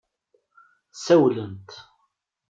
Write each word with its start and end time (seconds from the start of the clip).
Ssawlent. 0.91 1.69